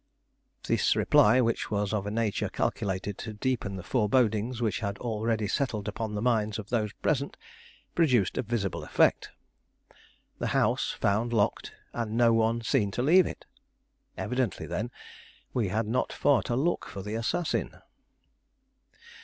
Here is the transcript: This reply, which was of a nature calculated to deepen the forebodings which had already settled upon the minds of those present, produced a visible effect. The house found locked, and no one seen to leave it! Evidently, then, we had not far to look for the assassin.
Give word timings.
This 0.65 0.95
reply, 0.95 1.41
which 1.41 1.69
was 1.69 1.93
of 1.93 2.07
a 2.07 2.09
nature 2.09 2.49
calculated 2.49 3.19
to 3.19 3.33
deepen 3.33 3.75
the 3.75 3.83
forebodings 3.83 4.59
which 4.59 4.79
had 4.79 4.97
already 4.97 5.47
settled 5.47 5.87
upon 5.87 6.15
the 6.15 6.23
minds 6.23 6.57
of 6.57 6.69
those 6.71 6.91
present, 7.03 7.37
produced 7.93 8.35
a 8.35 8.41
visible 8.41 8.83
effect. 8.83 9.29
The 10.39 10.47
house 10.57 10.89
found 10.99 11.33
locked, 11.33 11.73
and 11.93 12.17
no 12.17 12.33
one 12.33 12.61
seen 12.61 12.89
to 12.97 13.03
leave 13.03 13.27
it! 13.27 13.45
Evidently, 14.17 14.65
then, 14.65 14.89
we 15.53 15.67
had 15.67 15.85
not 15.85 16.11
far 16.11 16.41
to 16.49 16.55
look 16.55 16.85
for 16.87 17.03
the 17.03 17.13
assassin. 17.13 17.77